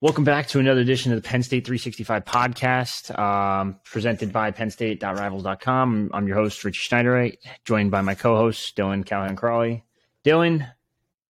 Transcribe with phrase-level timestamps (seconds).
[0.00, 6.10] Welcome back to another edition of the Penn State 365 podcast, um, presented by PennState.Rivals.com.
[6.14, 7.32] I'm your host, Richie Schneider,
[7.64, 9.82] joined by my co-host, Dylan Callaghan-Croley.
[10.24, 10.72] Dylan,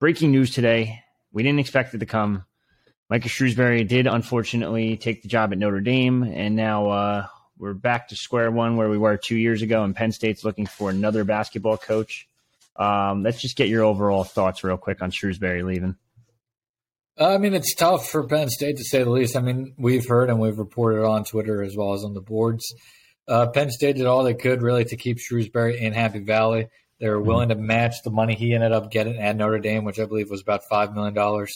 [0.01, 1.03] breaking news today.
[1.33, 2.45] We didn't expect it to come.
[3.09, 7.27] Micah Shrewsberry did unfortunately take the job at Notre Dame, and now uh,
[7.57, 10.67] we're back to square one where we were two years ago, and Penn State's looking
[10.67, 12.29] for another basketball coach.
[12.77, 15.97] Um, let's just get your overall thoughts real quick on Shrewsberry leaving.
[17.21, 19.37] I mean, it's tough for Penn State to say the least.
[19.37, 22.73] I mean, we've heard and we've reported on Twitter as well as on the boards.
[23.27, 26.69] Uh, Penn State did all they could really to keep Shrewsberry in Happy Valley.
[27.01, 29.99] They were willing to match the money he ended up getting at Notre Dame, which
[29.99, 31.47] I believe was about $5 million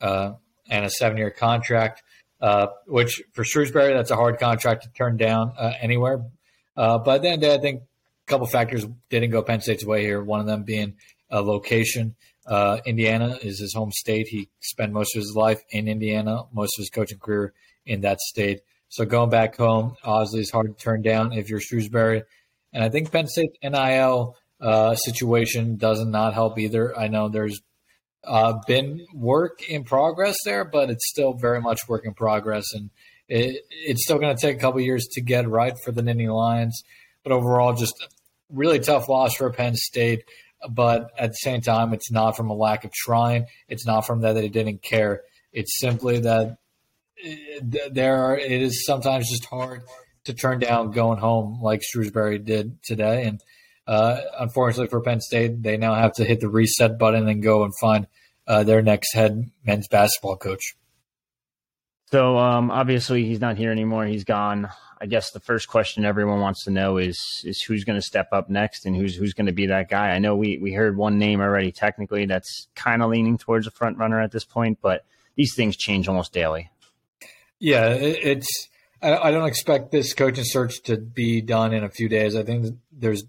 [0.00, 0.32] uh,
[0.68, 2.02] and a seven year contract,
[2.40, 6.24] uh, which for Shrewsberry, that's a hard contract to turn down uh, anywhere.
[6.76, 10.40] Uh, but then I think a couple factors didn't go Penn State's way here, one
[10.40, 10.96] of them being
[11.30, 12.16] a location.
[12.46, 14.28] Uh, Indiana is his home state.
[14.28, 17.52] He spent most of his life in Indiana, most of his coaching career
[17.84, 18.60] in that state.
[18.88, 22.22] So going back home, obviously, is hard to turn down if you're Shrewsberry.
[22.72, 26.96] And I think Penn State NIL uh, situation does not help either.
[26.96, 27.60] I know there's
[28.24, 32.64] uh, been work in progress there, but it's still very much work in progress.
[32.74, 32.90] And
[33.28, 36.32] it, it's still going to take a couple years to get right for the Nittany
[36.32, 36.82] Lions.
[37.22, 38.08] But overall, just a
[38.50, 40.24] really tough loss for Penn State
[40.70, 43.46] but at the same time, it's not from a lack of trying.
[43.68, 45.22] It's not from that they didn't care.
[45.52, 46.58] It's simply that
[47.22, 49.82] eh, there are, it is sometimes just hard
[50.24, 53.24] to turn down going home like Shrewsberry did today.
[53.24, 53.40] And
[53.86, 57.64] uh, unfortunately for Penn State, they now have to hit the reset button and go
[57.64, 58.06] and find
[58.46, 60.76] uh, their next head men's basketball coach.
[62.10, 64.06] So um, obviously he's not here anymore.
[64.06, 64.68] He's gone.
[64.98, 68.28] I guess the first question everyone wants to know is is who's going to step
[68.32, 70.10] up next and who's who's going to be that guy.
[70.10, 71.70] I know we we heard one name already.
[71.70, 75.76] Technically, that's kind of leaning towards a front runner at this point, but these things
[75.76, 76.70] change almost daily.
[77.58, 78.68] Yeah, it's.
[79.02, 82.34] I don't expect this coaching search to be done in a few days.
[82.34, 83.24] I think there's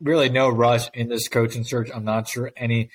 [0.00, 1.88] really no rush in this coaching search.
[1.94, 2.90] I'm not sure any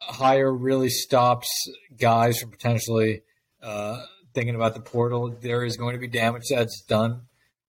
[0.00, 1.48] hire really stops
[1.96, 3.22] guys from potentially
[3.62, 4.02] uh,
[4.34, 5.30] thinking about the portal.
[5.30, 7.22] There is going to be damage that's done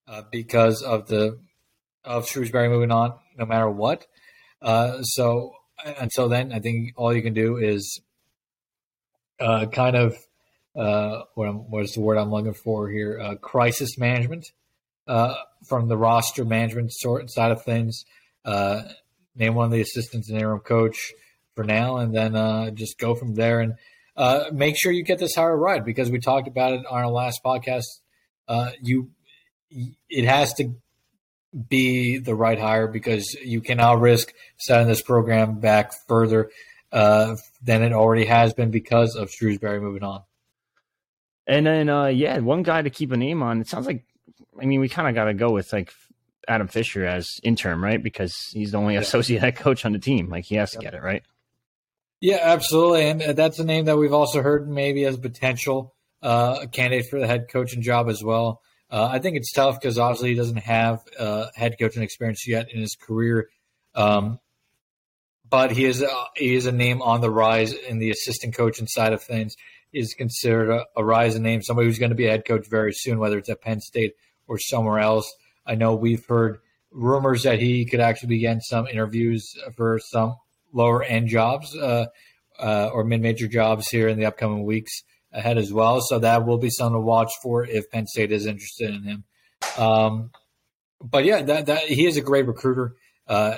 [0.08, 1.40] uh, because of the
[2.04, 4.06] of Shrewsberry moving on, no matter what.
[4.62, 5.54] Uh, so
[5.86, 8.02] until then, I think all you can do is
[9.40, 10.16] uh, kind of
[10.76, 13.20] uh, what I'm, what is the word I'm looking for here?
[13.20, 14.46] Uh, crisis management
[15.08, 15.36] uh,
[15.68, 18.06] from the roster management sort side of things.
[18.46, 21.14] name one of the assistants and interim coach
[21.56, 23.76] for now, and then just go from there and
[24.52, 27.42] make sure you get this hire right because we talked about it on our last
[27.44, 27.86] podcast.
[28.82, 29.12] you
[30.10, 30.76] it has to
[31.68, 36.50] be the right hire because you cannot risk setting this program back further
[36.92, 40.24] uh, than it already has been because of Shrewsberry moving on.
[41.46, 43.62] And then, uh, yeah, one guy to keep a name on.
[43.62, 44.06] It sounds like,
[44.60, 45.92] I mean, we kind of got to go with like
[46.48, 48.02] Adam Fisher as interim, right?
[48.02, 49.02] Because he's the only yeah.
[49.02, 50.30] associate head coach on the team.
[50.30, 51.24] Like he has to get it, right?
[52.22, 53.10] Yeah, absolutely.
[53.10, 57.20] And uh, that's a name that we've also heard maybe as potential uh, candidate for
[57.20, 58.62] the head coaching job as well.
[58.94, 62.72] Uh, I think it's tough because obviously he doesn't have uh, head coaching experience yet
[62.72, 63.50] in his career,
[63.96, 64.40] um,
[65.50, 68.86] but he is a, he is a name on the rise in the assistant coaching
[68.86, 69.56] side of things.
[69.94, 72.94] Is considered a, a rising name, somebody who's going to be a head coach very
[72.94, 74.14] soon, whether it's at Penn State
[74.48, 75.32] or somewhere else.
[75.66, 76.60] I know we've heard
[76.92, 80.36] rumors that he could actually be getting some interviews for some
[80.72, 82.06] lower end jobs uh,
[82.60, 85.02] uh or mid major jobs here in the upcoming weeks
[85.34, 86.00] ahead as well.
[86.02, 89.24] So that will be something to watch for if Penn State is interested in him.
[89.78, 90.32] Um,
[91.02, 92.96] but yeah, that, that he is a great recruiter.
[93.28, 93.56] Uh,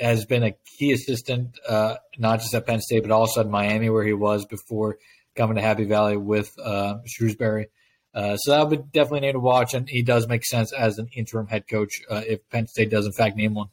[0.00, 3.90] has been a key assistant, uh, not just at Penn State, but also at Miami,
[3.90, 4.98] where he was before
[5.36, 7.66] coming to Happy Valley with uh, Shrewsberry.
[8.14, 11.08] Uh, so that would definitely need to watch, and he does make sense as an
[11.14, 13.68] interim head coach uh, if Penn State does in fact name one.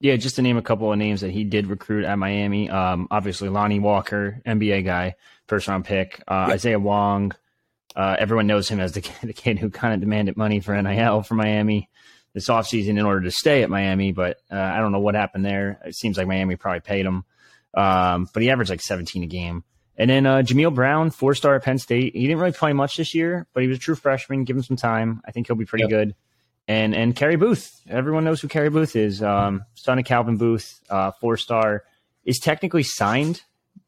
[0.00, 2.68] Yeah, just to name a couple of names that he did recruit at Miami.
[2.68, 5.14] Um, obviously, Lonnie Walker, NBA guy,
[5.52, 6.22] first round pick.
[6.26, 6.54] Uh, yep.
[6.54, 7.32] Isaiah Wong,
[7.94, 11.22] uh, everyone knows him as the, the kid who kind of demanded money for NIL
[11.22, 11.88] for Miami
[12.34, 15.44] this offseason in order to stay at Miami, but uh, I don't know what happened
[15.44, 15.78] there.
[15.84, 17.24] It seems like Miami probably paid him.
[17.74, 19.64] Um, but he averaged like 17 a game.
[19.98, 22.14] And then uh, Jameel Brown, four star at Penn State.
[22.14, 24.44] He didn't really play much this year, but he was a true freshman.
[24.44, 25.20] Give him some time.
[25.26, 25.90] I think he'll be pretty yep.
[25.90, 26.14] good
[26.68, 27.80] and and Carey Booth.
[27.88, 29.22] Everyone knows who Carey Booth is.
[29.22, 31.84] Um, son of Calvin Booth, uh, four star,
[32.24, 33.42] is technically signed,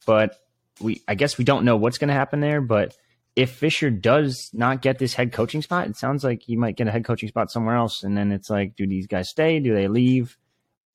[0.06, 0.36] but
[0.80, 2.60] we I guess we don't know what's going to happen there.
[2.60, 2.96] But
[3.36, 6.86] if Fisher does not get this head coaching spot, it sounds like he might get
[6.86, 8.02] a head coaching spot somewhere else.
[8.02, 9.58] And then it's like, do these guys stay?
[9.60, 10.36] Do they leave?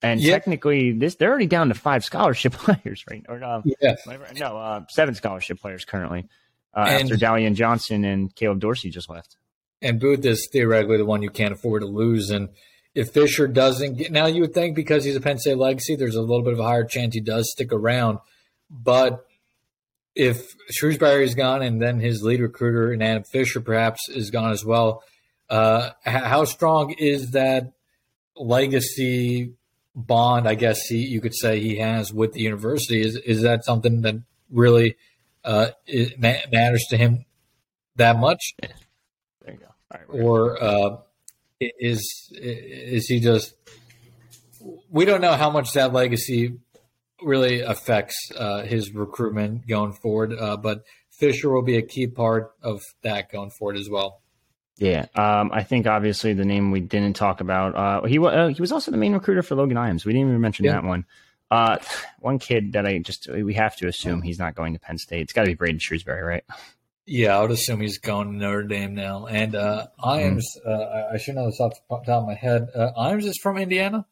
[0.01, 0.33] And yep.
[0.33, 3.25] technically, this they're already down to five scholarship players, right?
[3.27, 3.95] Or um, yeah.
[4.37, 6.27] no, uh, seven scholarship players currently.
[6.73, 9.37] uh, after Dallion Johnson and Caleb Dorsey just left.
[9.81, 12.29] And Booth is theoretically the one you can't afford to lose.
[12.29, 12.49] And
[12.93, 16.15] if Fisher doesn't get now, you would think because he's a Penn State legacy, there's
[16.15, 18.19] a little bit of a higher chance he does stick around.
[18.69, 19.25] But
[20.15, 24.51] if Shrewsberry is gone and then his lead recruiter and Adam Fisher perhaps is gone
[24.51, 25.03] as well,
[25.49, 27.73] uh, how strong is that
[28.35, 29.53] legacy
[29.95, 30.47] bond?
[30.47, 33.01] I guess he, you could say he has with the university.
[33.01, 34.15] Is is that something that
[34.51, 34.95] really
[35.43, 35.69] uh,
[36.17, 37.25] matters to him
[37.95, 38.53] that much?
[38.61, 39.67] There you go.
[39.91, 40.97] Right, or uh,
[41.59, 43.55] is is he just?
[44.89, 46.57] We don't know how much that legacy
[47.21, 52.53] really affects uh, his recruitment going forward, uh, but Fisher will be a key part
[52.61, 54.21] of that going forward as well.
[54.77, 57.75] Yeah, um, I think obviously the name we didn't talk about.
[57.75, 60.05] Uh, he uh, he was also the main recruiter for Logan Imes.
[60.05, 60.73] We didn't even mention yeah.
[60.73, 61.05] that one.
[61.51, 61.77] Uh,
[62.19, 65.21] one kid that I just we have to assume he's not going to Penn State.
[65.21, 66.43] It's got to be Braden Shrewsberry, right?
[67.05, 69.25] Yeah, I would assume he's going to Notre Dame now.
[69.25, 71.13] And uh, Imes, mm.
[71.13, 72.69] I should know this off the top of my head.
[72.73, 74.05] Uh, Imes is from Indiana.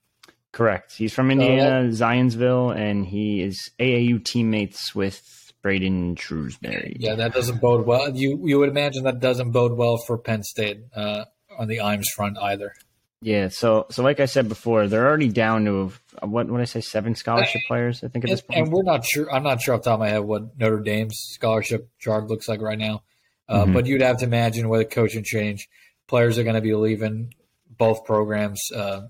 [0.52, 0.94] Correct.
[0.96, 6.96] He's from Indiana, Zionsville, and he is AAU teammates with Braden Shrewsberry.
[7.00, 8.16] Yeah, that doesn't bode well.
[8.16, 11.26] You you would imagine that doesn't bode well for Penn State uh,
[11.58, 12.74] on the Imes front either.
[13.22, 15.92] Yeah, so so like I said before, they're already down to
[16.22, 18.04] what what I say seven scholarship players.
[18.04, 19.32] I think at this point, and we're not sure.
[19.34, 22.48] I'm not sure off the top of my head what Notre Dame's scholarship chart looks
[22.48, 23.04] like right now.
[23.50, 23.74] Uh, mm-hmm.
[23.74, 25.68] But you'd have to imagine with a coaching change,
[26.08, 27.34] players are going to be leaving
[27.70, 29.02] both programs uh,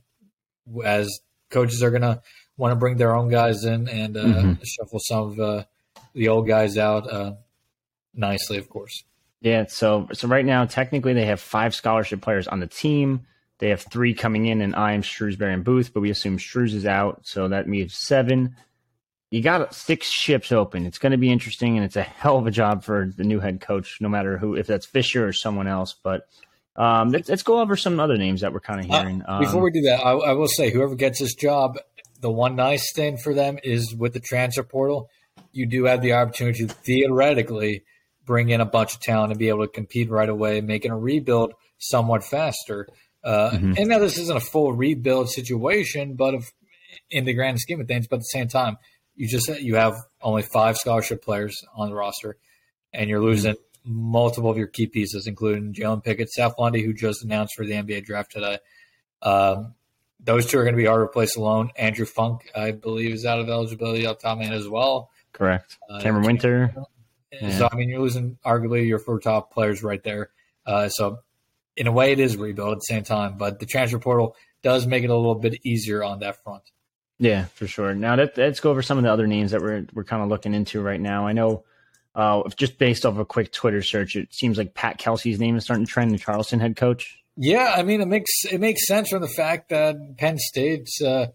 [0.84, 1.20] as
[1.50, 2.22] coaches are going to
[2.58, 4.64] want to bring their own guys in and uh, mm-hmm.
[4.64, 5.64] shuffle some of uh,
[6.14, 7.34] the old guys out uh,
[8.14, 9.04] nicely, of course.
[9.42, 9.66] Yeah.
[9.68, 13.28] So so right now, technically, they have five scholarship players on the team.
[13.60, 16.86] They have three coming in, and I'm Shrewsberry and Booth, but we assume Shrews is
[16.86, 18.56] out, so that means seven.
[19.32, 20.86] You got six ships open.
[20.86, 23.40] It's going to be interesting, and it's a hell of a job for the new
[23.40, 25.94] head coach, no matter who, if that's Fisher or someone else.
[25.94, 26.28] But
[26.78, 29.24] um, let's, let's, go over some other names that we're kind of uh, hearing.
[29.28, 31.78] Uh, before we do that, I, I, will say whoever gets this job,
[32.22, 35.10] the one nice thing for them is with the transfer portal,
[35.52, 37.84] you do have the opportunity to theoretically
[38.26, 40.98] bring in a bunch of talent and be able to compete right away, making a
[40.98, 42.88] rebuild somewhat faster.
[43.24, 43.74] Uh, mm-hmm.
[43.78, 46.52] And now this isn't a full rebuild situation, but if,
[47.10, 48.78] in the grand scheme of things, but at the same time,
[49.16, 52.38] you just you have only five scholarship players on the roster,
[52.94, 53.62] and you're losing mm-hmm.
[53.88, 57.74] Multiple of your key pieces, including Jalen Pickett, Seth Lundy, who just announced for the
[57.74, 58.60] NBA draft today.
[59.22, 59.76] Um,
[60.20, 61.72] those two are going to be hard to replace alone.
[61.78, 65.10] Andrew Funk, I believe, is out of eligibility up top man as well.
[65.32, 65.78] Correct.
[65.90, 66.74] Uh, Camren Wynter.
[67.32, 67.58] Yeah.
[67.58, 70.32] So I mean, you're losing arguably your four top players right there.
[70.66, 71.20] Uh, so
[71.76, 74.88] in a way, it is rebuild at the same time, but the transfer portal does
[74.88, 76.64] make it a little bit easier on that front.
[77.20, 77.94] Yeah, for sure.
[77.94, 80.30] Now let, us go over some of the other names that we're we're kind of
[80.30, 81.26] looking into right now.
[81.26, 81.64] I know,
[82.18, 85.64] uh, just based off a quick Twitter search, it seems like Pat Kelsey's name is
[85.64, 86.12] starting to trend.
[86.12, 87.20] The Charleston head coach.
[87.38, 91.28] Yeah, I mean it makes it makes sense from the fact that Penn State's uh,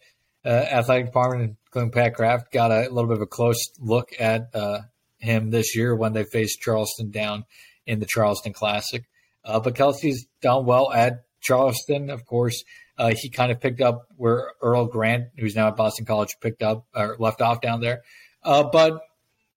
[0.44, 4.54] uh, athletic department including Pat Kraft, got a little bit of a close look at
[4.54, 4.80] uh,
[5.18, 7.44] him this year when they faced Charleston down
[7.86, 9.04] in the Charleston Classic.
[9.44, 12.62] Uh, but Kelsey's done well at Charleston, of course.
[12.98, 16.62] Uh, he kind of picked up where Earl Grant, who's now at Boston College, picked
[16.62, 18.02] up or left off down there.
[18.44, 19.00] But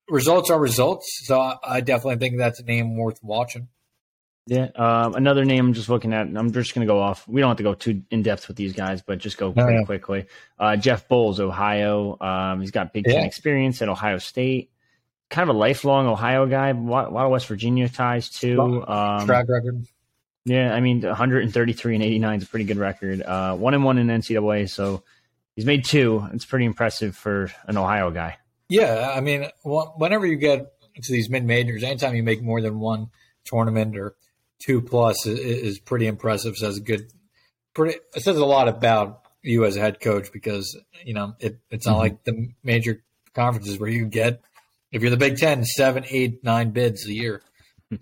[0.09, 3.69] results are results, so I, definitely think that's a name worth watching.
[4.47, 4.69] Yeah.
[4.75, 7.27] Um, another name I'm just looking at, I'm just going to go off.
[7.27, 9.67] We don't have to go too in depth with these guys, but just go oh,
[9.67, 9.83] yeah.
[9.83, 10.25] quickly.
[10.59, 12.17] Uh, Jeff Boals, Ohio.
[12.21, 13.25] Um, he's got Big Ten yeah.
[13.25, 14.71] experience at Ohio State.
[15.31, 16.69] Kind of a lifelong Ohio guy.
[16.69, 18.85] A lot, a lot of West Virginia ties too.
[18.87, 19.87] Um, Track record.
[20.45, 23.23] Yeah, I mean, 133 and 89 is a pretty good record.
[23.23, 25.01] Uh, one and one in NCAA, so
[25.55, 26.23] he's made two.
[26.33, 28.37] It's pretty impressive for an Ohio guy.
[28.69, 30.65] Yeah, I mean, whenever you get
[31.03, 33.09] to these mid majors, anytime you make more than one
[33.45, 34.15] tournament or
[34.59, 36.55] two plus is, pretty impressive.
[36.55, 37.11] Says a good,
[37.73, 37.99] pretty.
[38.15, 41.85] It says a lot about you as a head coach because you know it, it's
[41.85, 41.99] not mm-hmm.
[41.99, 43.03] like the major
[43.33, 44.41] conferences where you get
[44.91, 47.41] if you're the Big Ten seven, eight, nine bids a year.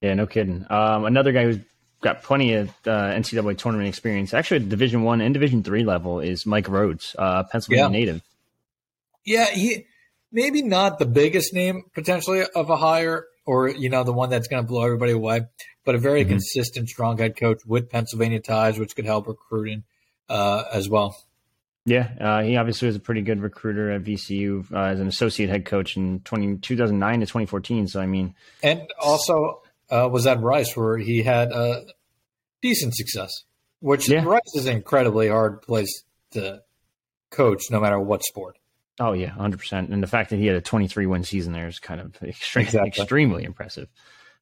[0.00, 0.64] Yeah, no kidding.
[0.70, 1.58] Um, another guy who's
[2.02, 6.20] got plenty of uh, NCAA tournament experience, actually at Division One and Division Three level,
[6.20, 7.88] is Mike Rhodes, uh, Pennsylvania yeah.
[7.88, 8.22] native.
[9.28, 9.86] Yeah, he
[10.32, 14.48] maybe not the biggest name potentially of a hire, or you know the one that's
[14.48, 15.42] going to blow everybody away
[15.88, 16.32] but a very mm-hmm.
[16.32, 19.84] consistent, strong head coach with Pennsylvania ties, which could help recruiting
[20.28, 21.16] uh, as well.
[21.86, 25.48] Yeah, uh, he obviously was a pretty good recruiter at VCU uh, as an associate
[25.48, 27.88] head coach in 20, 2009 to 2014.
[27.88, 28.34] So, I mean.
[28.62, 31.86] And also uh, was at Rice where he had a
[32.60, 33.44] decent success,
[33.80, 34.22] which yeah.
[34.26, 36.60] Rice is an incredibly hard place to
[37.30, 38.58] coach no matter what sport.
[39.00, 39.90] Oh yeah, hundred percent.
[39.90, 42.64] And the fact that he had a 23 win season there is kind of extreme,
[42.64, 42.88] exactly.
[42.88, 43.88] extremely impressive.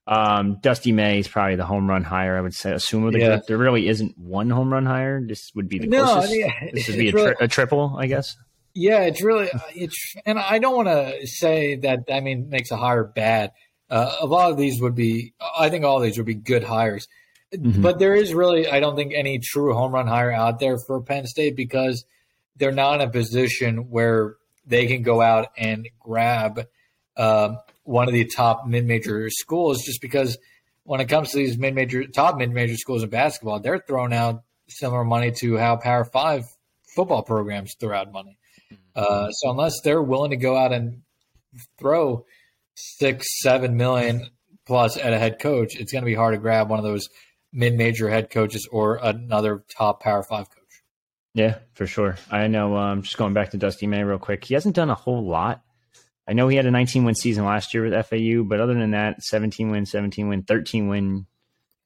[0.08, 2.36] Um, Dusty May is probably the home run higher.
[2.36, 3.40] I would say, assume the yeah.
[3.46, 5.20] There really isn't one home run higher.
[5.20, 6.32] This would be the no, closest.
[6.32, 8.36] I mean, this would be a, really, a, triple, I guess.
[8.72, 12.04] Yeah, it's really it's, and I don't want to say that.
[12.12, 13.52] I mean, makes a hire bad.
[13.90, 15.34] Uh, a lot of these would be.
[15.58, 17.08] I think all these would be good hires,
[17.52, 17.82] mm-hmm.
[17.82, 18.68] but there is really.
[18.68, 22.04] I don't think any true home run hire out there for Penn State because
[22.56, 24.36] they're not in a position where
[24.66, 26.66] they can go out and grab
[27.16, 30.36] um, one of the top mid-major schools just because
[30.84, 35.04] when it comes to these mid-major top mid-major schools in basketball, they're throwing out similar
[35.04, 36.44] money to how Power Five
[36.94, 38.38] football programs throw out money.
[38.94, 41.02] Uh, so unless they're willing to go out and
[41.78, 42.24] throw
[42.74, 44.28] six, seven million
[44.66, 47.08] plus at a head coach, it's going to be hard to grab one of those
[47.52, 50.55] mid-major head coaches or another top Power Five coach.
[51.36, 52.16] Yeah, for sure.
[52.30, 52.76] I know.
[52.76, 55.62] Um, just going back to Dusty May real quick, he hasn't done a whole lot
[56.28, 58.90] I know he had a 19 win season last year with FAU, but other than
[58.90, 61.26] that, 17 win, 17 win, 13 win,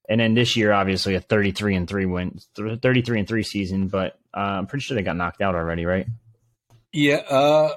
[0.09, 3.89] and then this year, obviously a 33 and three win, 33 and three season.
[3.89, 6.07] But uh, I'm pretty sure they got knocked out already, right?
[6.93, 7.77] Yeah, uh,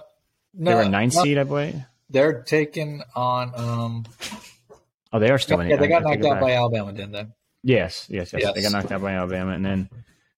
[0.53, 1.81] no, they were a nine no, seed, I believe.
[2.09, 3.51] They're taking on.
[3.55, 4.05] Um,
[5.11, 5.69] oh, they are still yeah, in.
[5.71, 7.27] Yeah, they got knocked out by Alabama, didn't they?
[7.61, 8.55] Yes, yes, yes, yes.
[8.55, 9.89] They got knocked out by Alabama, and then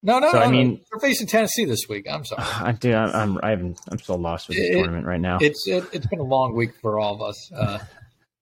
[0.06, 0.44] no, no, so, no.
[0.46, 2.06] I mean, we're facing Tennessee this week.
[2.10, 2.44] I'm sorry.
[2.62, 2.94] I do.
[2.94, 3.40] I'm.
[3.42, 3.80] I haven't.
[3.90, 5.40] I'm still lost with this it, tournament right now.
[5.42, 5.68] It's.
[5.68, 7.52] It, has been a long week for all of us.
[7.52, 7.80] Uh,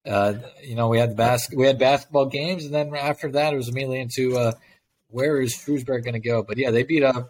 [0.05, 3.53] uh, you know, we had the bas- we had basketball games, and then after that,
[3.53, 4.51] it was immediately into uh,
[5.07, 6.43] where is Shrewsberry going to go?
[6.43, 7.15] But yeah, they beat up.
[7.15, 7.23] Uh,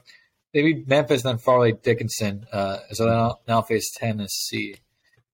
[0.53, 2.45] they beat Memphis and then Fairleigh Dickinson.
[2.51, 4.75] Uh, so they now, now face Tennessee.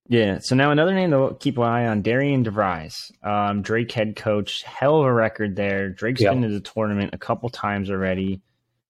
[0.08, 0.40] Yeah.
[0.42, 4.64] So now another name to keep an eye on: Darian DeVries, um, Drake head coach.
[4.64, 5.90] Hell of a record there.
[5.90, 6.34] Drake's yep.
[6.34, 8.42] been to the tournament a couple times already.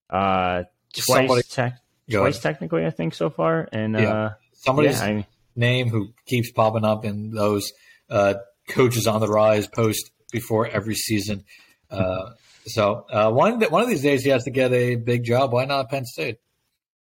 [0.09, 0.63] Uh,
[0.93, 1.71] twice, te-
[2.11, 3.67] twice technically, I think so far.
[3.71, 4.13] And yeah.
[4.13, 5.25] uh, somebody's yeah, I mean,
[5.55, 7.71] name who keeps popping up in those
[8.09, 8.35] uh,
[8.67, 11.43] coaches on the rise post before every season.
[11.89, 12.31] Uh,
[12.65, 15.51] so uh, one one of these days he has to get a big job.
[15.53, 16.37] Why not Penn State?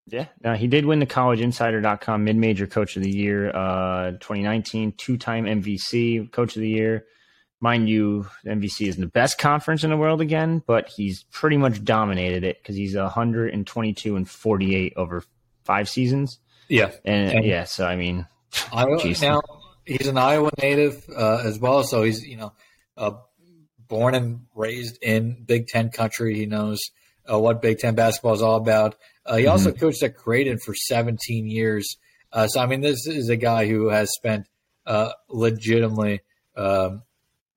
[0.10, 5.44] Yeah, now he did win the collegeinsider.com mid-major coach of the year uh, 2019, two-time
[5.44, 7.06] MVC coach of the year
[7.60, 11.84] mind you, MVC isn't the best conference in the world again, but he's pretty much
[11.84, 15.24] dominated it because he's 122 and 48 over
[15.64, 16.40] five seasons.
[16.68, 18.28] Yeah, and, and yeah, so I mean,
[18.74, 19.42] Iowa, now
[19.86, 22.54] he's an Iowa native uh, as well, so he's you know
[22.98, 23.12] uh,
[23.88, 26.36] born and raised in Big Ten country.
[26.36, 26.80] He knows
[27.32, 28.96] uh, what Big Ten basketball is all about.
[29.26, 29.52] Uh, he mm-hmm.
[29.52, 31.98] also coached at Creighton for 17 years.
[32.32, 34.48] Uh, so I mean, this is a guy who has spent
[34.86, 36.22] uh, legitimately
[36.56, 37.04] um,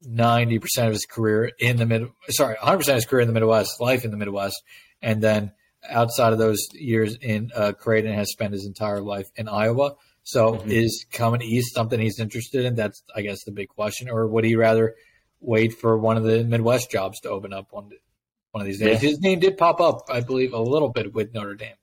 [0.02, 2.08] ninety percent of his career in the mid.
[2.28, 4.62] Sorry, one hundred percent of his career in the Midwest, life in the Midwest,
[5.02, 5.52] and then
[5.88, 9.94] outside of those years in uh, Creighton, has spent his entire life in Iowa.
[10.22, 10.70] So, mm-hmm.
[10.70, 12.74] is coming east something he's interested in?
[12.74, 14.10] That's, I guess, the big question.
[14.10, 14.94] Or would he rather
[15.40, 17.90] wait for one of the Midwest jobs to open up one
[18.52, 19.02] one of these days?
[19.02, 19.08] Yeah.
[19.08, 21.74] His name did pop up, I believe, a little bit with Notre Dame.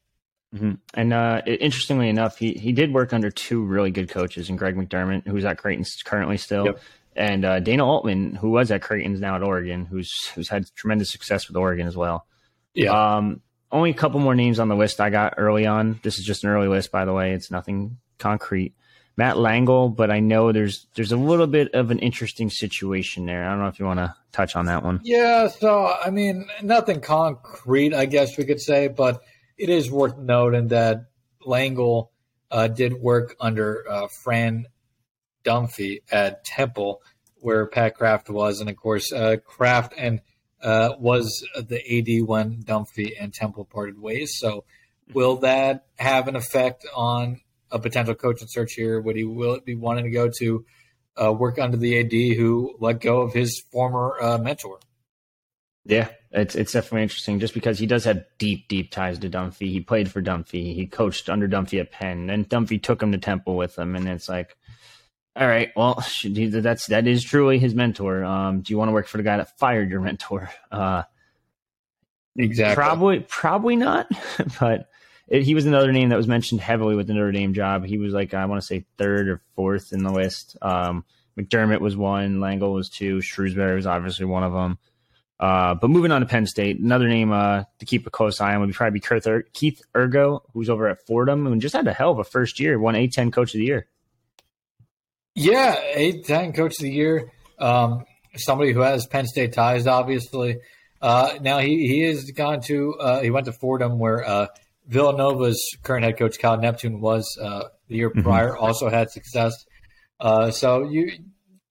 [0.55, 0.71] Mm-hmm.
[0.93, 4.75] And uh, interestingly enough, he, he did work under two really good coaches, and Greg
[4.75, 6.79] McDermott, who's at Creighton currently still, yep
[7.17, 11.12] and uh, Dana Altman, who was at Creighton's now at Oregon, who's who's had tremendous
[11.12, 12.25] success with Oregon as well.
[12.74, 13.15] Yeah.
[13.17, 16.00] Um, only a couple more names on the list I got early on.
[16.03, 17.33] This is just an early list, by the way.
[17.33, 18.74] It's nothing concrete.
[19.17, 23.43] Matt Langel, but I know there's there's a little bit of an interesting situation there.
[23.43, 25.01] I don't know if you want to touch on that one.
[25.03, 29.21] Yeah, so I mean, nothing concrete, I guess we could say, but
[29.57, 31.07] it is worth noting that
[31.43, 32.09] Langel
[32.51, 34.67] uh, did work under uh, Fran
[35.48, 37.01] Dunphy at Temple,
[37.39, 40.22] where Pat Kraft was, and of course uh, Kraft and
[40.62, 44.34] uh, was the AD when Dunphy and Temple parted ways.
[44.38, 44.66] So,
[45.13, 49.00] will that have an effect on a potential coaching search here?
[49.00, 50.66] Would he will it be wanting to go to
[51.22, 54.80] uh, work under the AD who let go of his former uh, mentor?
[55.86, 59.72] Yeah, it's it's definitely interesting just because he does have deep, deep ties to Dunphy.
[59.72, 60.75] He played for Dunphy.
[60.75, 62.30] He coached under Dunphy at Penn.
[62.30, 63.96] and Dunphy took him to Temple with him.
[63.96, 64.58] And it's like,
[65.38, 65.72] all right.
[65.75, 68.24] Well, that's that is truly his mentor.
[68.24, 70.50] Um, do you want to work for the guy that fired your mentor?
[70.72, 71.03] Uh,
[72.36, 72.75] exactly.
[72.75, 74.08] Probably, probably not.
[74.60, 74.89] but
[75.27, 77.86] it, he was another name that was mentioned heavily with the Notre Dame job.
[77.86, 80.58] He was like I want to say third or fourth in the list.
[80.62, 81.06] Um,
[81.39, 82.38] McDermott was one.
[82.38, 83.17] Langel was two.
[83.17, 84.79] Shrewsberry was obviously one of them.
[85.39, 88.56] Uh, but moving on to Penn State, another name uh, to keep a close eye
[88.56, 92.10] on would probably be Keith Urgo, who's over at Fordham and just had a hell
[92.10, 92.79] of a first year.
[92.79, 93.88] Won A10 Coach of the Year.
[95.39, 97.32] Yeah, eight ten coach of the year.
[97.60, 100.58] Um, somebody who has Penn State ties, obviously.
[101.00, 104.48] Uh, now he he has gone to uh, he went to Fordham where uh,
[104.89, 108.24] Villanova's current head coach Kyle Neptune was uh, the year mm-hmm.
[108.24, 109.53] prior, also had success.
[110.20, 111.12] Uh, so you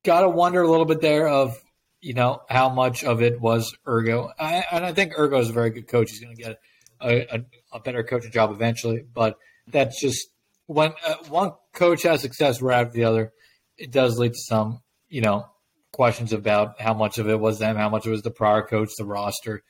[0.05, 1.61] got to wonder a little bit there of
[2.01, 5.53] you know how much of it was Urgo, I, and I think Urgo is a
[5.53, 6.11] very good coach.
[6.13, 6.61] He's going to get
[7.01, 10.29] a, a, a, better coaching job eventually, but that's just
[10.67, 13.33] when uh, one coach has success right after the other,
[13.79, 15.47] it does lead to some you know
[15.93, 18.91] questions about how much of it was them, how much it was the prior coach,
[18.99, 19.63] the roster,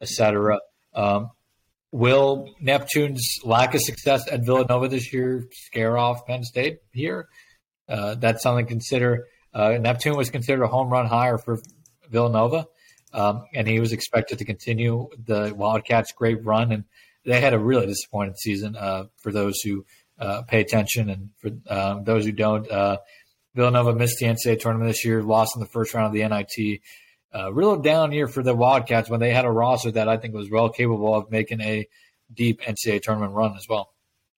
[0.00, 0.58] etc.
[0.92, 1.30] Um,
[1.92, 7.28] will Neptune's lack of success at Villanova this year scare off Penn State here?
[7.88, 9.26] Uh, that's something to consider.
[9.54, 11.60] Uh, Neptune was considered a home run hire for
[12.10, 12.66] Villanova,
[13.12, 16.72] um, and he was expected to continue the Wildcats' great run.
[16.72, 16.84] And
[17.24, 19.86] they had a really disappointing season uh, for those who
[20.18, 22.70] uh, pay attention, and for um, those who don't.
[23.54, 26.80] Villanova missed the NCAA tournament this year, lost in the first round of the NIT.
[27.34, 30.34] Uh, real down year for the Wildcats when they had a roster that I think
[30.34, 31.86] was well capable of making a
[32.32, 33.92] deep NCAA tournament run as well.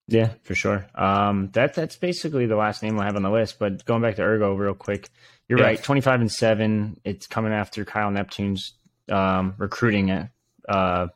[0.09, 0.87] Yeah, for sure.
[0.97, 3.61] Um, that that's basically the last name I have on the list.
[3.61, 5.09] But going back to Urgo real quick,
[5.49, 5.67] you're yeah.
[5.67, 5.83] right.
[5.83, 7.01] Twenty five and seven.
[7.05, 8.73] It's coming after Kyle Neptune's
[9.09, 10.31] um, recruiting at
[10.69, 11.09] uh,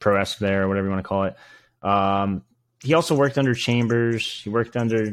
[0.00, 1.36] Pro S there, or whatever you want to call it.
[1.82, 2.42] Um,
[2.82, 4.42] he also worked under Chambers.
[4.42, 5.12] He worked under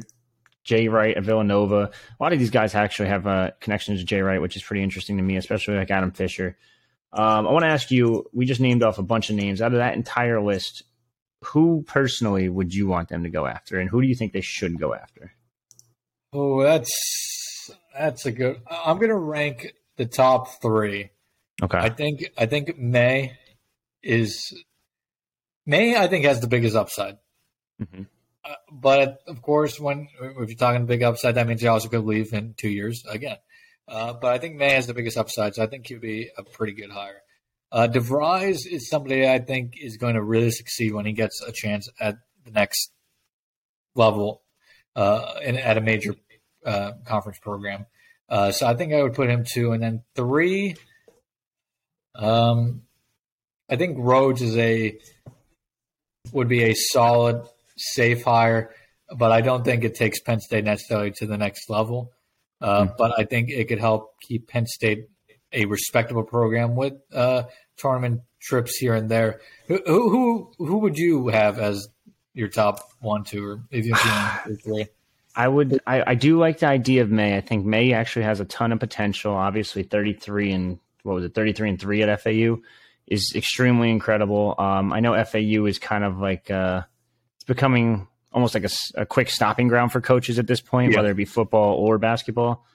[0.63, 1.91] Jay Wright at Villanova.
[2.19, 4.83] A lot of these guys actually have uh, connections to Jay Wright, which is pretty
[4.83, 6.57] interesting to me, especially like Adam Fisher.
[7.13, 8.29] Um, I want to ask you.
[8.31, 10.83] We just named off a bunch of names out of that entire list.
[11.45, 14.41] Who personally would you want them to go after, and who do you think they
[14.41, 15.33] should go after?
[16.33, 18.61] Oh, that's that's a good.
[18.69, 21.09] I'm going to rank the top three.
[21.61, 21.77] Okay.
[21.77, 23.37] I think I think May
[24.01, 24.53] is
[25.65, 25.95] May.
[25.95, 27.17] I think has the biggest upside.
[27.81, 28.03] Mm-hmm.
[28.43, 32.05] Uh, but of course, when if you're talking big upside, that means he also could
[32.05, 33.37] leave in two years again.
[33.87, 36.43] Uh, but I think May has the biggest upside, so I think he'll be a
[36.43, 37.21] pretty good hire.
[37.71, 41.51] Uh, DeVries is somebody I think is going to really succeed when he gets a
[41.51, 42.91] chance at the next
[43.95, 44.41] level
[44.95, 46.15] uh, in, at a major
[46.65, 47.85] uh, conference program.
[48.27, 50.75] Uh, so I think I would put him two, and then three.
[52.15, 52.83] Um,
[53.69, 54.97] I think Rhodes is a
[56.31, 57.45] would be a solid
[57.81, 58.73] safe hire,
[59.17, 62.11] but I don't think it takes Penn State necessarily to the next level.
[62.59, 62.93] Uh, mm-hmm.
[62.97, 65.07] But I think it could help keep Penn State
[65.53, 67.43] a respectable program with uh,
[67.77, 69.41] tournament trips here and there.
[69.67, 71.87] Who, who who would you have as
[72.33, 73.93] your top one, two, or even
[74.63, 74.87] three?
[75.35, 75.79] I would.
[75.87, 77.37] I, I do like the idea of May.
[77.37, 79.33] I think May actually has a ton of potential.
[79.33, 82.57] Obviously, thirty three and what was it, thirty three and three at FAU
[83.07, 84.55] is extremely incredible.
[84.57, 86.83] Um, I know FAU is kind of like uh,
[87.51, 88.69] becoming almost like a,
[89.01, 90.97] a, quick stopping ground for coaches at this point, yeah.
[90.97, 92.65] whether it be football or basketball.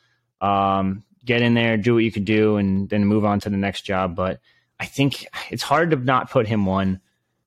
[0.43, 3.57] Um, get in there, do what you could do, and then move on to the
[3.57, 4.15] next job.
[4.15, 4.39] But
[4.79, 7.01] I think it's hard to not put him one.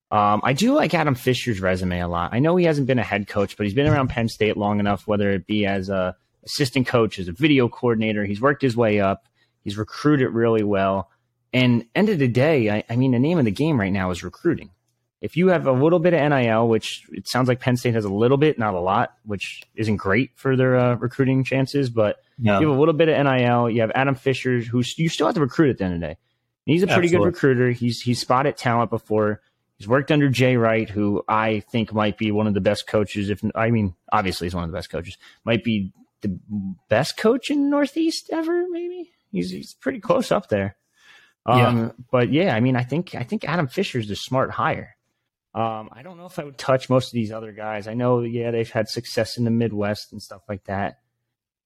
[0.10, 2.34] Um, I do like Adam Fisher's resume a lot.
[2.34, 4.80] I know he hasn't been a head coach, but he's been around Penn State long
[4.80, 8.26] enough, whether it be as a assistant coach, as a video coordinator.
[8.26, 9.28] He's worked his way up.
[9.64, 11.12] He's recruited really well.
[11.54, 14.10] And end of the day, I, I mean, the name of the game right now
[14.10, 14.72] is recruiting
[15.22, 18.06] if you have a little bit of NIL, which it sounds like Penn State has
[18.06, 22.18] a little bit, not a lot, which isn't great for their uh, recruiting chances, but
[22.38, 22.60] no.
[22.60, 23.70] you have a little bit of NIL.
[23.70, 26.08] You have Adam Fisher, who you still have to recruit at the end of the
[26.08, 26.18] day.
[26.66, 27.18] he's a pretty Absolutely.
[27.18, 27.72] good recruiter.
[27.72, 29.42] He's he's spotted talent before.
[29.78, 33.30] He's worked under Jay Wright, who I think might be one of the best coaches.
[33.30, 35.18] If I mean, obviously he's one of the best coaches.
[35.44, 36.40] Might be the
[36.88, 38.66] best coach in Northeast ever.
[38.70, 40.78] Maybe he's he's pretty close up there.
[41.46, 41.92] Um, yeah.
[42.12, 44.96] But yeah, I mean, I think I think Adam Fisher's the smart hire.
[45.54, 47.88] Um, I don't know if I would touch most of these other guys.
[47.88, 51.00] I know, yeah, they've had success in the Midwest and stuff like that.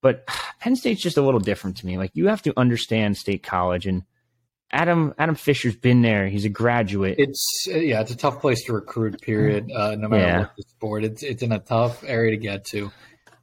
[0.01, 0.27] But
[0.59, 1.97] Penn State's just a little different to me.
[1.97, 4.03] Like you have to understand State College, and
[4.71, 6.27] Adam Adam Fisher's been there.
[6.27, 7.15] He's a graduate.
[7.17, 9.21] It's uh, yeah, it's a tough place to recruit.
[9.21, 9.71] Period.
[9.71, 10.39] Uh, no matter yeah.
[10.39, 12.91] what the sport, it's it's in a tough area to get to.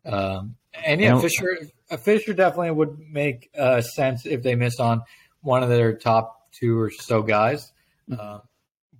[0.04, 1.58] Um, and yeah, Fisher
[1.90, 5.02] uh, Fisher definitely would make uh, sense if they missed on
[5.42, 7.72] one of their top two or so guys.
[8.10, 8.40] Uh,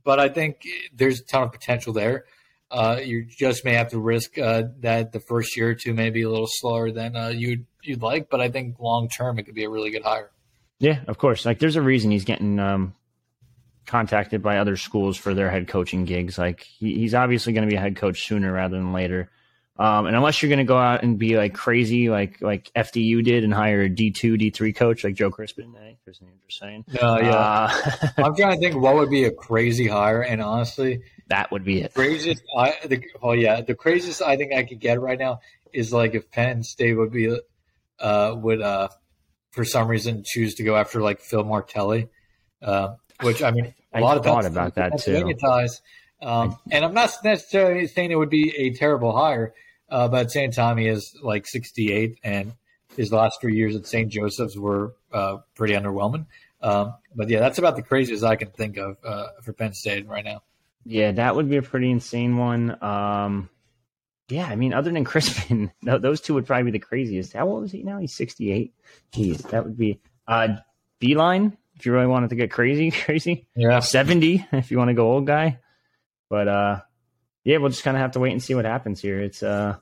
[0.05, 2.25] but I think there's a ton of potential there.
[2.71, 6.11] Uh, you just may have to risk uh, that the first year or two may
[6.11, 9.45] be a little slower than uh, you'd you'd like, but I think long term it
[9.45, 10.31] could be a really good hire.
[10.79, 11.45] Yeah, of course.
[11.45, 12.95] Like there's a reason he's getting um,
[13.87, 16.39] contacted by other schools for their head coaching gigs.
[16.39, 19.31] Like he, he's obviously going to be a head coach sooner rather than later.
[19.81, 23.25] Um, and unless you're going to go out and be like crazy, like like FDU
[23.25, 25.95] did and hire a D two D three coach like Joe Crispin, eh?
[26.05, 26.85] Crispin, you're saying.
[27.01, 27.31] No, yeah.
[27.31, 31.65] Uh, I'm trying to think what would be a crazy hire, and honestly, that would
[31.65, 31.95] be it.
[31.95, 35.41] Craziest, I the, oh yeah, the craziest I think I could get right now
[35.73, 37.35] is like if Penn State would be
[37.99, 38.89] uh, would uh,
[39.53, 42.09] for some reason choose to go after like Phil Martelli,
[42.61, 45.35] uh, which I mean a I lot of thought about that too.
[46.23, 49.55] Um, and I'm not necessarily saying it would be a terrible hire,
[49.91, 52.55] uh, but at the same time, he is like 68, and
[52.97, 54.11] his last three years at St.
[54.11, 56.27] Joseph's were uh, pretty underwhelming.
[56.63, 60.07] Um, but yeah, that's about the craziest I can think of uh, for Penn State
[60.07, 60.43] right now.
[60.85, 62.83] Yeah, that would be a pretty insane one.
[62.83, 63.49] Um,
[64.29, 67.33] yeah, I mean, other than Crispin, those two would probably be the craziest.
[67.33, 67.99] How old is he now?
[67.99, 68.75] He's 68.
[69.13, 70.57] Jeez, that would be uh,
[71.01, 73.47] Beilein if you really wanted to get crazy, crazy.
[73.57, 75.59] Yeah, 70 if you want to go old guy.
[76.29, 76.81] But uh,
[77.45, 79.21] yeah, we'll just kind of have to wait and see what happens here.
[79.21, 79.77] It's uh,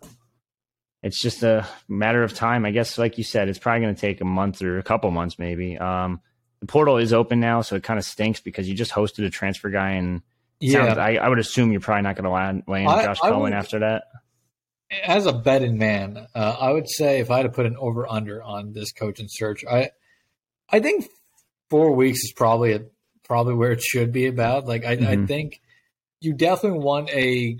[1.02, 2.98] it's just a matter of time, I guess.
[2.98, 5.78] Like you said, it's probably going to take a month or a couple months, maybe.
[5.78, 6.20] Um,
[6.60, 9.30] the portal is open now, so it kind of stinks because you just hosted a
[9.30, 10.22] transfer guy, and
[10.60, 13.20] yeah, sounds, I, I, would assume you're probably not going to land, land I, Josh
[13.20, 14.04] Cohen after that.
[15.04, 18.08] As a betting man, uh, I would say if I had to put an over
[18.08, 19.90] under on this coaching search, I
[20.68, 21.08] I think
[21.70, 22.80] four weeks is probably a,
[23.24, 24.66] probably where it should be about.
[24.66, 25.24] Like I, mm-hmm.
[25.24, 25.60] I think
[26.20, 27.58] you definitely want a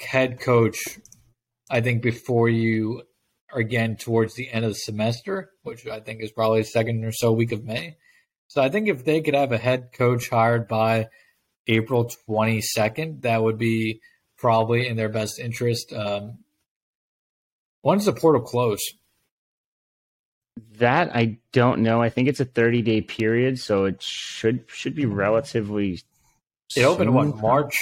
[0.00, 0.78] head coach.
[1.70, 3.02] I think before you
[3.52, 7.12] are again towards the end of the semester, which I think is probably second or
[7.12, 7.96] so week of May.
[8.48, 11.08] So I think if they could have a head coach hired by
[11.66, 14.00] April 22nd, that would be
[14.38, 15.92] probably in their best interest.
[15.92, 16.38] Um,
[17.82, 18.80] when's the portal close?
[20.78, 22.00] That I don't know.
[22.00, 26.00] I think it's a 30 day period, so it should should be relatively.
[26.76, 27.76] It opened what March?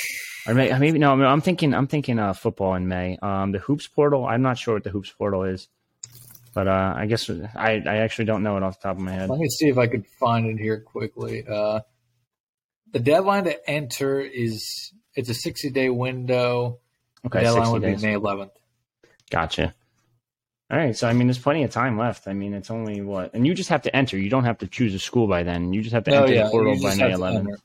[0.46, 1.12] Or maybe, maybe no.
[1.12, 3.18] I'm thinking I'm thinking uh, football in May.
[3.20, 4.24] Um, the hoops portal.
[4.24, 5.68] I'm not sure what the hoops portal is,
[6.54, 9.12] but uh, I guess I I actually don't know it off the top of my
[9.12, 9.28] head.
[9.28, 11.44] Let me see if I could find it here quickly.
[11.46, 11.80] Uh,
[12.92, 16.78] the deadline to enter is it's a 60 day window.
[17.26, 18.00] Okay, the deadline would days.
[18.00, 18.50] be May 11th.
[19.30, 19.74] Gotcha.
[20.70, 22.26] All right, so I mean, there's plenty of time left.
[22.26, 24.18] I mean, it's only what, and you just have to enter.
[24.18, 25.72] You don't have to choose a school by then.
[25.72, 27.56] You just have to enter yeah, the portal by May 11th.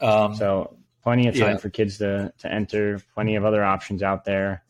[0.00, 1.56] Um, so plenty of time yeah.
[1.56, 3.00] for kids to to enter.
[3.14, 4.62] Plenty of other options out there.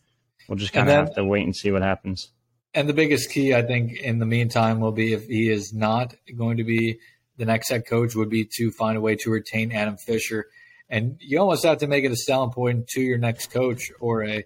[0.49, 2.31] We'll just kind of have to wait and see what happens.
[2.75, 6.15] And the biggest key, I think, in the meantime, will be if he is not
[6.37, 7.01] going to be
[7.37, 10.47] the next head coach, would be to find a way to retain Adam Fisher.
[10.89, 14.25] And you almost have to make it a selling point to your next coach or
[14.25, 14.45] a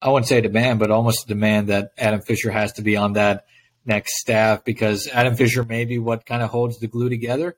[0.00, 2.96] I wouldn't say a demand, but almost a demand that Adam Fisher has to be
[2.96, 3.46] on that
[3.84, 7.56] next staff because Adam Fisher may be what kind of holds the glue together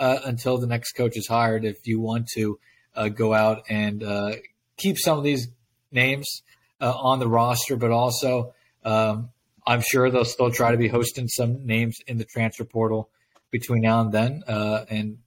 [0.00, 1.64] uh, until the next coach is hired.
[1.64, 2.58] If you want to
[2.96, 4.32] uh, go out and uh,
[4.76, 5.48] keep some of these
[5.92, 6.42] names
[6.80, 9.28] uh, on the roster, but also um,
[9.66, 13.10] I'm sure they'll still try to be hosting some names in the transfer portal
[13.50, 14.42] between now and then.
[14.48, 15.18] Uh, and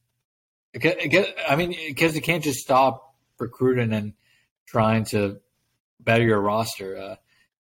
[0.76, 4.14] I mean, because you can't just stop recruiting and
[4.66, 5.40] trying to
[6.00, 6.98] better your roster.
[6.98, 7.16] Uh,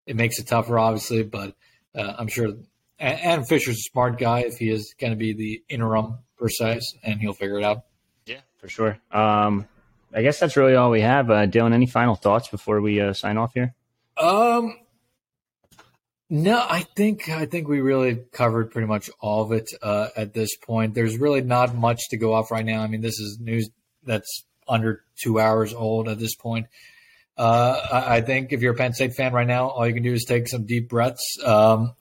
[0.07, 1.55] it makes it tougher, obviously, but
[1.95, 2.53] I'm sure
[2.99, 6.79] Adam Fisher's a smart guy if he is going to be the interim per se,
[7.03, 7.83] and he'll figure it out.
[8.25, 8.97] Yeah, for sure.
[9.11, 9.67] Um,
[10.13, 11.29] I guess that's really all we have.
[11.29, 13.73] Uh, Dylan, any final thoughts before we uh, sign off here?
[14.17, 14.77] Um,
[16.29, 20.33] no, I think I think we really covered pretty much all of it uh, at
[20.33, 20.93] this point.
[20.93, 22.81] There's really not much to go off right now.
[22.81, 23.69] I mean, this is news
[24.03, 26.67] that's under two hours old at this point.
[27.37, 30.03] Uh, I, I, think if you're a Penn State fan right now, all you can
[30.03, 31.37] do is take some deep breaths.
[31.43, 31.93] Um,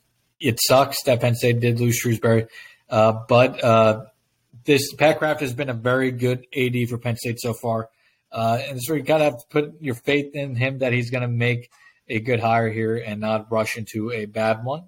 [0.43, 2.49] it sucks that Penn State did lose Shrewsberry,
[2.91, 4.05] uh, but uh,
[4.65, 7.89] this Pat Kraft has been a very good AD for Penn State so far,
[8.31, 11.23] uh, and so you gotta have to put your faith in him that he's going
[11.23, 11.71] to make
[12.09, 14.85] a good hire here and not rush into a bad one.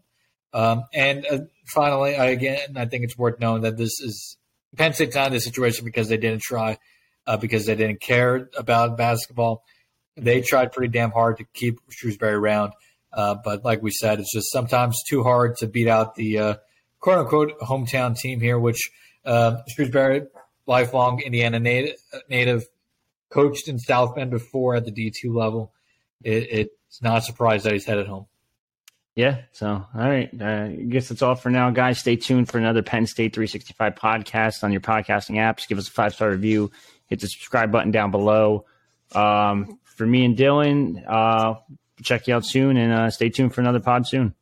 [0.52, 4.36] Um, and uh, finally, I, again, I think it's worth knowing that this is
[4.76, 6.78] Penn State's not in this situation because they didn't try,
[7.26, 9.64] uh, because they didn't care about basketball
[10.16, 12.72] they tried pretty damn hard to keep Shrewsberry around.
[13.14, 16.54] Uh, but like we said, it's just sometimes too hard to beat out the uh,
[17.00, 18.90] quote unquote hometown team here, which
[19.24, 20.26] uh, Shrewsberry,
[20.66, 21.96] lifelong Indiana native,
[22.28, 22.64] native,
[23.30, 25.72] coached in South Bend before at the D2 level.
[26.22, 28.26] It, it's not surprised that he's headed home.
[29.14, 29.42] Yeah.
[29.52, 30.28] So, all right.
[30.40, 32.00] Uh, I guess that's all for now, guys.
[32.00, 35.68] Stay tuned for another Penn State 365 podcast on your podcasting apps.
[35.68, 36.72] Give us a five star review.
[37.06, 38.64] Hit the subscribe button down below.
[39.14, 41.54] Um, for me and Dylan, uh,
[42.02, 44.34] check you out soon and uh, stay tuned for another pod soon.